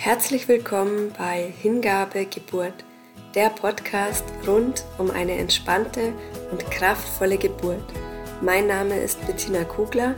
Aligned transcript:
Herzlich 0.00 0.46
willkommen 0.46 1.12
bei 1.18 1.52
Hingabe 1.60 2.24
Geburt, 2.24 2.84
der 3.34 3.50
Podcast 3.50 4.22
rund 4.46 4.84
um 4.96 5.10
eine 5.10 5.32
entspannte 5.32 6.12
und 6.52 6.70
kraftvolle 6.70 7.36
Geburt. 7.36 7.82
Mein 8.40 8.68
Name 8.68 8.96
ist 9.00 9.26
Bettina 9.26 9.64
Kugler 9.64 10.14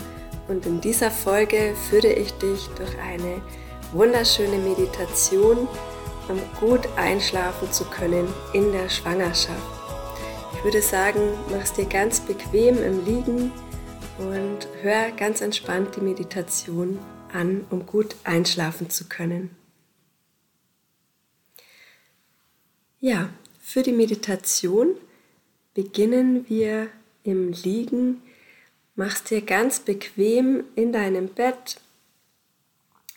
und 0.48 0.66
in 0.66 0.82
dieser 0.82 1.10
Folge 1.10 1.74
führe 1.88 2.12
ich 2.12 2.30
dich 2.34 2.68
durch 2.76 2.94
eine 2.98 3.40
wunderschöne 3.92 4.58
Meditation, 4.58 5.66
um 6.28 6.38
gut 6.60 6.86
einschlafen 6.96 7.72
zu 7.72 7.86
können 7.86 8.28
in 8.52 8.72
der 8.72 8.90
Schwangerschaft. 8.90 9.80
Ich 10.52 10.62
würde 10.62 10.82
sagen, 10.82 11.22
mach's 11.50 11.72
dir 11.72 11.86
ganz 11.86 12.20
bequem 12.20 12.76
im 12.84 13.02
Liegen 13.06 13.50
und 14.18 14.68
hör 14.82 15.10
ganz 15.12 15.40
entspannt 15.40 15.96
die 15.96 16.02
Meditation 16.02 16.98
an, 17.32 17.64
um 17.70 17.86
gut 17.86 18.14
einschlafen 18.24 18.90
zu 18.90 19.08
können. 19.08 19.56
Ja, 23.02 23.30
für 23.58 23.82
die 23.82 23.92
Meditation 23.92 24.94
beginnen 25.72 26.46
wir 26.50 26.88
im 27.24 27.50
Liegen. 27.50 28.20
Machst 28.94 29.30
dir 29.30 29.40
ganz 29.40 29.80
bequem 29.80 30.64
in 30.76 30.92
deinem 30.92 31.28
Bett, 31.28 31.80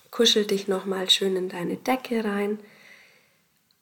kuschel 0.09 0.45
dich 0.45 0.69
nochmal 0.69 1.09
schön 1.09 1.35
in 1.35 1.49
deine 1.49 1.75
Decke 1.75 2.23
rein. 2.23 2.59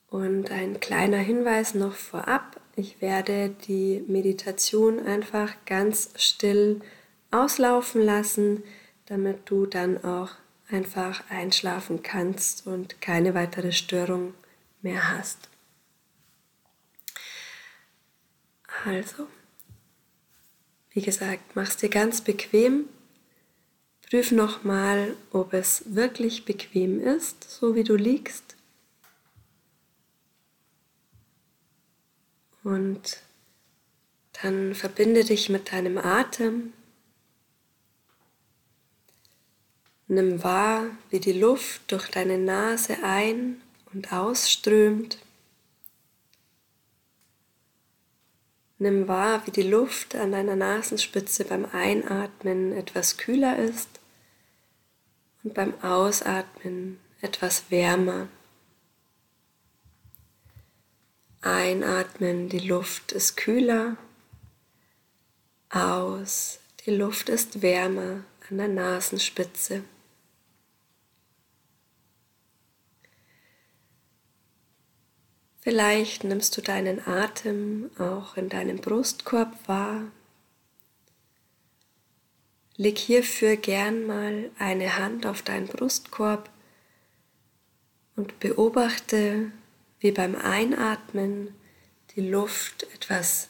Und 0.09 0.49
ein 0.49 0.79
kleiner 0.79 1.19
Hinweis 1.19 1.75
noch 1.75 1.93
vorab, 1.93 2.59
ich 2.75 2.99
werde 2.99 3.53
die 3.67 4.03
Meditation 4.07 5.05
einfach 5.05 5.53
ganz 5.67 6.09
still 6.15 6.81
auslaufen 7.29 8.01
lassen, 8.01 8.63
damit 9.05 9.41
du 9.45 9.67
dann 9.67 10.03
auch 10.03 10.31
einfach 10.67 11.23
einschlafen 11.29 12.01
kannst 12.01 12.65
und 12.65 13.01
keine 13.01 13.35
weitere 13.35 13.71
Störung 13.71 14.33
mehr 14.81 15.15
hast. 15.15 15.50
Also, 18.83 19.27
wie 20.91 21.01
gesagt, 21.01 21.55
mach's 21.55 21.77
dir 21.77 21.89
ganz 21.89 22.21
bequem. 22.21 22.89
Prüf 24.09 24.31
nochmal, 24.31 25.15
ob 25.31 25.53
es 25.53 25.83
wirklich 25.95 26.45
bequem 26.45 26.99
ist, 26.99 27.49
so 27.49 27.75
wie 27.75 27.83
du 27.83 27.95
liegst. 27.95 28.55
Und 32.63 33.21
dann 34.41 34.75
verbinde 34.75 35.23
dich 35.23 35.49
mit 35.49 35.71
deinem 35.71 35.97
Atem. 35.97 36.73
Nimm 40.07 40.43
wahr, 40.43 40.85
wie 41.09 41.19
die 41.19 41.33
Luft 41.33 41.91
durch 41.91 42.09
deine 42.09 42.37
Nase 42.37 43.03
ein- 43.03 43.61
und 43.93 44.11
ausströmt. 44.11 45.19
Nimm 48.81 49.07
wahr, 49.07 49.45
wie 49.45 49.51
die 49.51 49.61
Luft 49.61 50.15
an 50.15 50.31
deiner 50.31 50.55
Nasenspitze 50.55 51.45
beim 51.45 51.65
Einatmen 51.71 52.73
etwas 52.75 53.17
kühler 53.17 53.59
ist 53.59 53.99
und 55.43 55.53
beim 55.53 55.79
Ausatmen 55.83 56.99
etwas 57.21 57.69
wärmer. 57.69 58.27
Einatmen, 61.41 62.49
die 62.49 62.67
Luft 62.67 63.11
ist 63.11 63.37
kühler. 63.37 63.97
Aus, 65.69 66.57
die 66.83 66.95
Luft 66.95 67.29
ist 67.29 67.61
wärmer 67.61 68.23
an 68.49 68.57
der 68.57 68.67
Nasenspitze. 68.67 69.83
Vielleicht 75.61 76.23
nimmst 76.23 76.57
du 76.57 76.61
deinen 76.61 77.07
Atem 77.07 77.91
auch 77.99 78.35
in 78.35 78.49
deinem 78.49 78.77
Brustkorb 78.77 79.55
wahr. 79.67 80.11
Leg 82.77 82.97
hierfür 82.97 83.57
gern 83.57 84.07
mal 84.07 84.49
eine 84.57 84.97
Hand 84.97 85.27
auf 85.27 85.43
deinen 85.43 85.67
Brustkorb 85.67 86.49
und 88.15 88.39
beobachte, 88.39 89.51
wie 89.99 90.11
beim 90.11 90.35
Einatmen 90.35 91.53
die 92.15 92.27
Luft 92.27 92.87
etwas, 92.95 93.49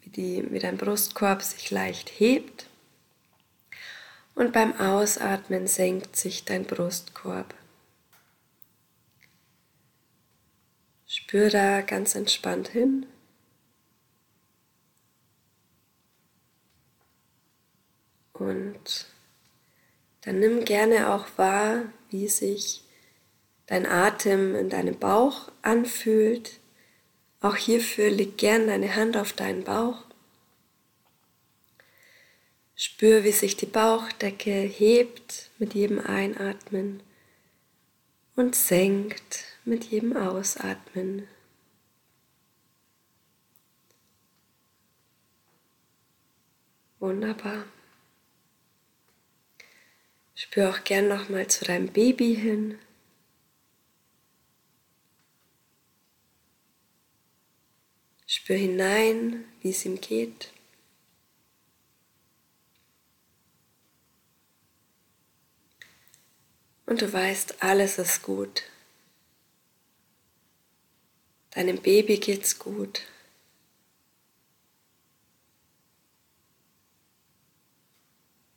wie, 0.00 0.08
die, 0.08 0.50
wie 0.50 0.58
dein 0.58 0.78
Brustkorb 0.78 1.42
sich 1.42 1.70
leicht 1.70 2.08
hebt 2.18 2.66
und 4.34 4.54
beim 4.54 4.72
Ausatmen 4.80 5.66
senkt 5.66 6.16
sich 6.16 6.46
dein 6.46 6.64
Brustkorb. 6.64 7.54
Spür 11.16 11.48
da 11.48 11.80
ganz 11.80 12.16
entspannt 12.16 12.66
hin. 12.66 13.06
Und 18.32 19.06
dann 20.22 20.40
nimm 20.40 20.64
gerne 20.64 21.14
auch 21.14 21.26
wahr, 21.36 21.84
wie 22.10 22.26
sich 22.26 22.82
dein 23.66 23.86
Atem 23.86 24.56
in 24.56 24.70
deinem 24.70 24.98
Bauch 24.98 25.52
anfühlt. 25.62 26.58
Auch 27.40 27.54
hierfür 27.54 28.10
leg 28.10 28.36
gern 28.36 28.66
deine 28.66 28.96
Hand 28.96 29.16
auf 29.16 29.32
deinen 29.32 29.62
Bauch. 29.62 30.02
Spür, 32.74 33.22
wie 33.22 33.30
sich 33.30 33.56
die 33.56 33.66
Bauchdecke 33.66 34.50
hebt 34.50 35.52
mit 35.60 35.74
jedem 35.74 36.00
Einatmen 36.00 37.04
und 38.34 38.56
senkt 38.56 39.53
mit 39.64 39.84
jedem 39.84 40.16
Ausatmen. 40.16 41.26
Wunderbar. 47.00 47.64
Spür 50.34 50.70
auch 50.70 50.84
gern 50.84 51.08
noch 51.08 51.28
mal 51.28 51.46
zu 51.48 51.64
deinem 51.64 51.92
Baby 51.92 52.34
hin. 52.34 52.78
Spür 58.26 58.56
hinein, 58.56 59.44
wie 59.60 59.70
es 59.70 59.84
ihm 59.84 60.00
geht. 60.00 60.52
Und 66.86 67.00
du 67.00 67.12
weißt, 67.12 67.62
alles 67.62 67.98
ist 67.98 68.22
gut. 68.22 68.64
Deinem 71.54 71.80
Baby 71.80 72.18
geht's 72.18 72.58
gut. 72.58 73.02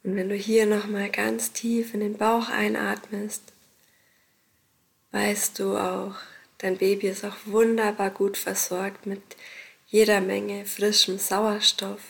Und 0.04 0.16
wenn 0.16 0.30
du 0.30 0.36
hier 0.36 0.66
nochmal 0.66 1.10
ganz 1.10 1.52
tief 1.52 1.94
in 1.94 2.00
den 2.00 2.18
Bauch 2.18 2.50
einatmest, 2.50 3.54
weißt 5.12 5.60
du 5.60 5.78
auch, 5.78 6.16
dein 6.58 6.78
Baby 6.78 7.10
ist 7.10 7.24
auch 7.24 7.36
wunderbar 7.46 8.10
gut 8.10 8.38
versorgt 8.38 9.06
mit 9.06 9.22
jeder 9.88 10.22
Menge 10.22 10.66
frischem 10.66 11.20
Sauerstoff. 11.20 12.02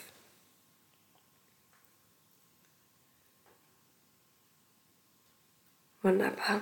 Wunderbar. 6.02 6.62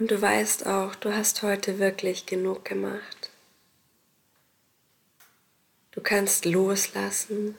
Und 0.00 0.10
du 0.10 0.20
weißt 0.20 0.66
auch, 0.66 0.94
du 0.94 1.14
hast 1.14 1.42
heute 1.42 1.78
wirklich 1.78 2.24
genug 2.24 2.64
gemacht. 2.64 3.30
Du 5.90 6.00
kannst 6.00 6.46
loslassen, 6.46 7.54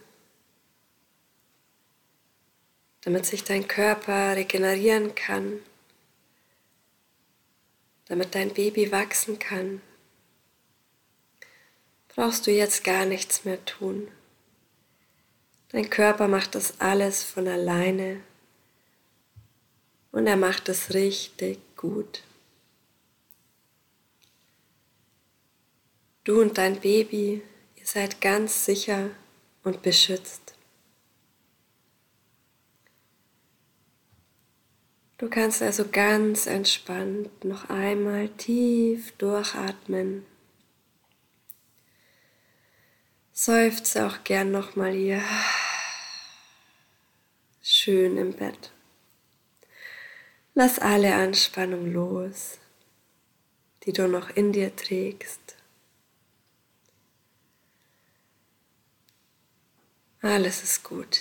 damit 3.02 3.28
sich 3.28 3.44
dein 3.44 3.68
Körper 3.68 4.36
regenerieren 4.36 5.14
kann, 5.14 5.60
damit 8.06 8.34
dein 8.34 8.52
Baby 8.52 8.92
wachsen 8.92 9.38
kann. 9.38 9.80
Brauchst 12.08 12.48
du 12.48 12.52
jetzt 12.52 12.84
gar 12.84 13.06
nichts 13.06 13.46
mehr 13.46 13.64
tun. 13.66 14.08
Dein 15.70 15.92
Körper 15.92 16.28
macht 16.28 16.56
das 16.56 16.80
alles 16.82 17.24
von 17.24 17.48
alleine 17.48 18.20
und 20.12 20.26
er 20.26 20.38
macht 20.38 20.70
es 20.70 20.96
richtig 20.96 21.60
gut. 21.78 22.24
Du 26.24 26.40
und 26.40 26.58
dein 26.58 26.80
Baby, 26.80 27.42
ihr 27.76 27.86
seid 27.86 28.22
ganz 28.22 28.66
sicher 28.66 29.10
und 29.64 29.82
beschützt. 29.82 30.54
Du 35.18 35.30
kannst 35.30 35.62
also 35.62 35.88
ganz 35.92 36.46
entspannt 36.48 37.44
noch 37.44 37.70
einmal 37.70 38.30
tief 38.30 39.12
durchatmen. 39.18 40.26
Seufze 43.34 44.06
auch 44.06 44.24
gern 44.24 44.52
noch 44.52 44.76
mal 44.76 44.92
hier 44.92 45.24
schön 47.62 48.18
im 48.18 48.34
Bett 48.34 48.72
Lass 50.54 50.80
alle 50.80 51.16
Anspannung 51.16 51.94
los, 51.94 52.60
die 53.84 53.94
du 53.94 54.08
noch 54.08 54.30
in 54.32 54.52
dir 54.52 54.76
trägst. 54.76 55.41
Alles 60.22 60.62
ist 60.62 60.84
gut. 60.84 61.20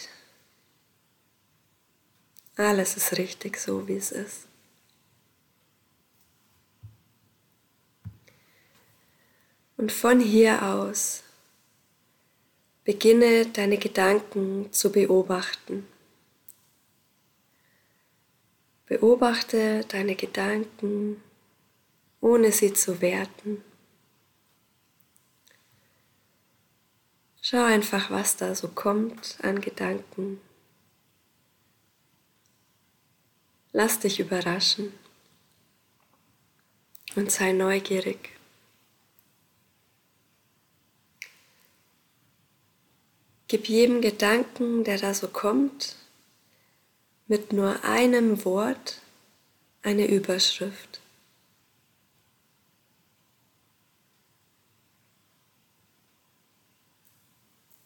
Alles 2.57 2.99
ist 2.99 3.17
richtig 3.17 3.57
so, 3.59 3.89
wie 3.89 3.97
es 3.97 4.13
ist. 4.13 4.47
Und 9.79 9.91
von 9.91 10.21
hier 10.21 10.63
aus 10.63 11.23
beginne 12.85 13.47
deine 13.47 13.79
Gedanken 13.79 14.71
zu 14.71 14.93
beobachten. 14.93 15.87
Beobachte 18.85 19.87
deine 19.89 20.15
Gedanken, 20.15 21.23
ohne 22.21 22.53
sie 22.53 22.75
zu 22.75 23.01
werten. 23.01 23.65
Schau 27.51 27.65
einfach, 27.65 28.13
was 28.13 28.37
da 28.37 28.55
so 28.55 28.69
kommt 28.69 29.37
an 29.43 29.61
Gedanken. 29.61 30.41
Lass 33.73 33.99
dich 33.99 34.21
überraschen 34.21 34.93
und 37.17 37.33
sei 37.33 37.51
neugierig. 37.51 38.39
Gib 43.49 43.69
jedem 43.69 44.01
Gedanken, 44.01 44.85
der 44.85 44.99
da 44.99 45.13
so 45.13 45.27
kommt, 45.27 45.97
mit 47.27 47.53
nur 47.53 47.83
einem 47.83 48.45
Wort 48.45 49.01
eine 49.83 50.07
Überschrift. 50.07 51.01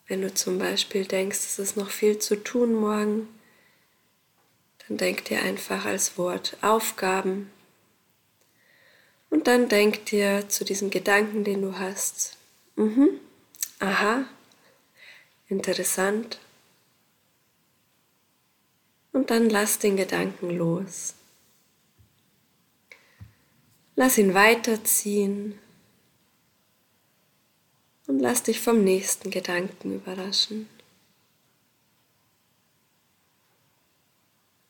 Wenn 0.06 0.21
du 0.21 0.33
zum 0.33 0.59
Beispiel 0.59 1.06
denkst, 1.06 1.39
es 1.39 1.59
ist 1.59 1.77
noch 1.77 1.91
viel 1.91 2.19
zu 2.19 2.37
tun 2.37 2.75
morgen, 2.75 3.29
dann 4.87 4.99
denk 4.99 5.25
dir 5.25 5.41
einfach 5.41 5.87
als 5.87 6.19
Wort 6.19 6.59
Aufgaben. 6.61 7.51
Und 9.31 9.47
dann 9.47 9.69
denk 9.69 10.05
dir 10.06 10.49
zu 10.49 10.65
diesem 10.65 10.91
Gedanken, 10.91 11.43
den 11.43 11.62
du 11.62 11.79
hast, 11.79 12.37
mhm, 12.77 13.19
aha, 13.79 14.27
interessant. 15.49 16.39
Und 19.12 19.31
dann 19.31 19.49
lass 19.49 19.79
den 19.79 19.97
Gedanken 19.97 20.51
los. 20.51 21.15
Lass 23.97 24.19
ihn 24.19 24.35
weiterziehen 24.35 25.59
und 28.06 28.19
lass 28.19 28.43
dich 28.43 28.61
vom 28.61 28.85
nächsten 28.85 29.31
Gedanken 29.31 29.95
überraschen. 29.95 30.69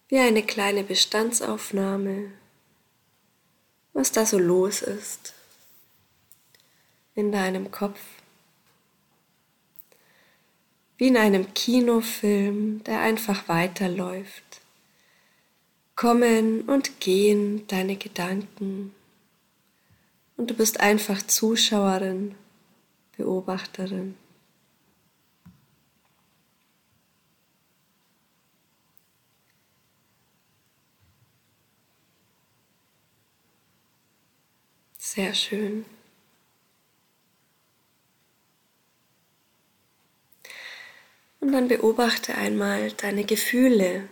Wie 0.09 0.19
eine 0.19 0.43
kleine 0.43 0.85
Bestandsaufnahme, 0.85 2.33
was 3.93 4.13
da 4.13 4.27
so 4.27 4.39
los 4.39 4.83
ist 4.83 5.35
in 7.15 7.33
deinem 7.33 7.71
Kopf 7.71 8.01
wie 10.97 11.09
in 11.09 11.17
einem 11.17 11.53
Kinofilm, 11.55 12.83
der 12.85 13.01
einfach 13.01 13.49
weiterläuft. 13.49 14.61
Kommen 15.97 16.63
und 16.63 17.01
gehen 17.01 17.67
deine 17.69 17.97
Gedanken 17.97 18.95
und 20.37 20.51
du 20.51 20.55
bist 20.55 20.81
einfach 20.81 21.23
Zuschauerin, 21.23 22.35
Beobachterin. 23.16 24.16
Sehr 34.99 35.34
schön. 35.34 35.84
Und 41.40 41.52
dann 41.52 41.69
beobachte 41.69 42.34
einmal 42.34 42.90
deine 42.93 43.25
Gefühle. 43.25 44.08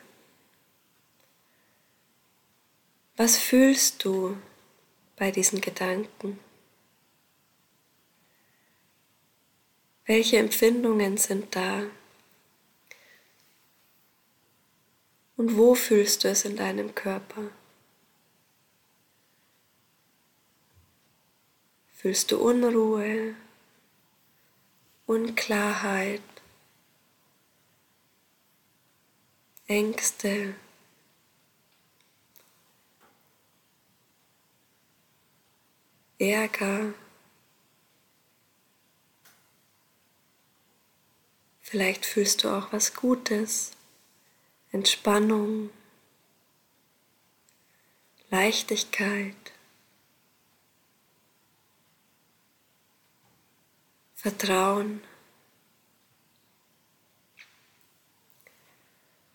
Was 3.16 3.36
fühlst 3.36 4.04
du 4.04 4.36
bei 5.16 5.30
diesen 5.30 5.60
Gedanken? 5.60 6.38
Welche 10.04 10.38
Empfindungen 10.38 11.16
sind 11.16 11.54
da? 11.54 11.84
Und 15.36 15.56
wo 15.56 15.74
fühlst 15.74 16.24
du 16.24 16.28
es 16.28 16.44
in 16.44 16.56
deinem 16.56 16.94
Körper? 16.94 17.50
Fühlst 21.94 22.32
du 22.32 22.38
Unruhe, 22.38 23.36
Unklarheit, 25.06 26.20
Ängste, 29.68 30.54
Ärger, 36.18 36.92
vielleicht 41.72 42.04
fühlst 42.04 42.44
du 42.44 42.50
auch 42.50 42.70
was 42.70 42.92
Gutes, 42.92 43.70
Entspannung, 44.72 45.70
Leichtigkeit, 48.30 49.34
Vertrauen. 54.14 55.00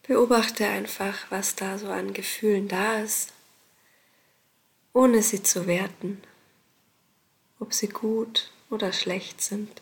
Beobachte 0.04 0.68
einfach, 0.68 1.32
was 1.32 1.56
da 1.56 1.80
so 1.80 1.88
an 1.88 2.14
Gefühlen 2.14 2.68
da 2.68 3.00
ist, 3.00 3.34
ohne 4.94 5.24
sie 5.24 5.42
zu 5.42 5.66
werten, 5.66 6.22
ob 7.60 7.74
sie 7.74 7.90
gut 7.90 8.52
oder 8.70 8.94
schlecht 8.94 9.42
sind. 9.42 9.82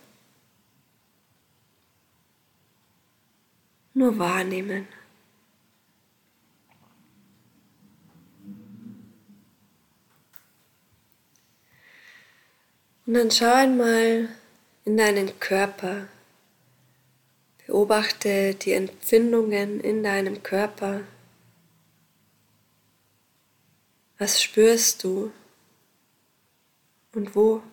Nur 3.96 4.20
wahrnehmen. 4.20 4.88
Und 13.08 13.16
dann 13.16 13.32
schau 13.32 13.52
einmal 13.52 14.30
in 14.84 14.98
deinen 14.98 15.40
Körper, 15.40 16.08
Beobachte 17.66 18.54
die 18.54 18.74
Empfindungen 18.74 19.80
in 19.80 20.04
deinem 20.04 20.44
Körper. 20.44 21.02
Was 24.20 24.42
spürst 24.42 25.04
du 25.04 25.32
und 27.14 27.36
wo? 27.36 27.64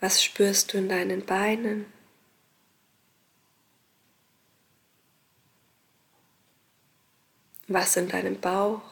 Was 0.00 0.22
spürst 0.22 0.72
du 0.72 0.78
in 0.78 0.88
deinen 0.88 1.26
Beinen? 1.26 1.86
Was 7.66 7.96
in 7.96 8.08
deinem 8.08 8.40
Bauch? 8.40 8.82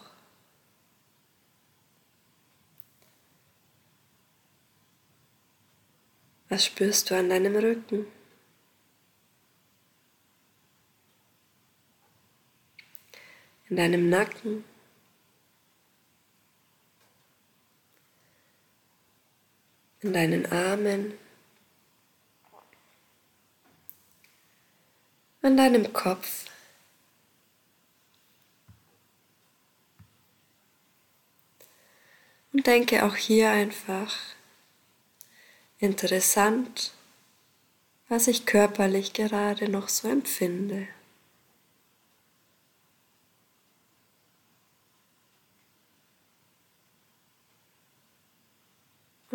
Was 6.49 6.67
spürst 6.67 7.11
du 7.11 7.17
an 7.17 7.29
deinem 7.29 7.57
Rücken? 7.57 8.07
In 13.69 13.77
deinem 13.77 14.11
Nacken? 14.11 14.65
In 20.01 20.13
deinen 20.13 20.47
Armen? 20.47 21.15
An 25.43 25.57
deinem 25.57 25.93
Kopf? 25.93 26.47
Und 32.53 32.67
denke 32.67 33.05
auch 33.05 33.17
hier 33.17 33.51
einfach 33.51 34.17
Interessant, 35.79 36.93
was 38.09 38.29
ich 38.29 38.47
körperlich 38.47 39.13
gerade 39.13 39.69
noch 39.69 39.91
so 39.91 40.09
empfinde. 40.09 40.89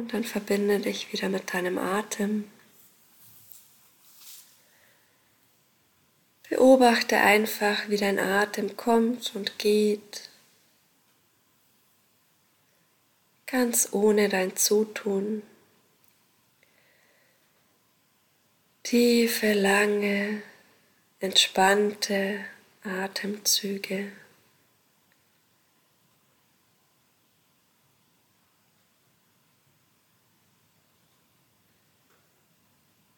Und 0.01 0.15
dann 0.15 0.23
verbinde 0.23 0.79
dich 0.79 1.13
wieder 1.13 1.29
mit 1.29 1.53
deinem 1.53 1.77
Atem. 1.77 2.49
Beobachte 6.49 7.17
einfach, 7.17 7.87
wie 7.87 7.97
dein 7.97 8.17
Atem 8.17 8.75
kommt 8.77 9.35
und 9.35 9.59
geht, 9.59 10.29
ganz 13.45 13.89
ohne 13.91 14.27
dein 14.27 14.55
Zutun. 14.55 15.43
Tiefe, 18.81 19.53
lange, 19.53 20.41
entspannte 21.19 22.43
Atemzüge. 22.83 24.11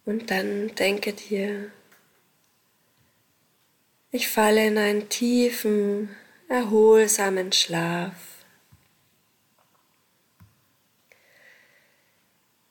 Und 0.05 0.29
dann 0.31 0.75
denke 0.75 1.13
dir, 1.13 1.71
ich 4.11 4.27
falle 4.27 4.67
in 4.67 4.77
einen 4.77 5.09
tiefen, 5.09 6.15
erholsamen 6.49 7.51
Schlaf. 7.51 8.13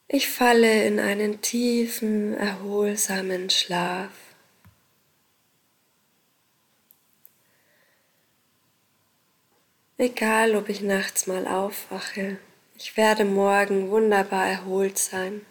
Ich 0.08 0.28
falle 0.28 0.84
in 0.86 1.00
einen 1.00 1.40
tiefen, 1.40 2.34
erholsamen 2.34 3.48
Schlaf. 3.48 4.10
Egal, 9.96 10.54
ob 10.54 10.68
ich 10.68 10.82
nachts 10.82 11.26
mal 11.26 11.46
aufwache, 11.46 12.36
ich 12.76 12.96
werde 12.96 13.24
morgen 13.24 13.88
wunderbar 13.88 14.46
erholt 14.46 14.98
sein. 14.98 15.46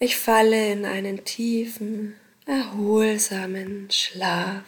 Ich 0.00 0.16
falle 0.16 0.70
in 0.70 0.84
einen 0.84 1.24
tiefen, 1.24 2.14
erholsamen 2.46 3.90
Schlaf. 3.90 4.62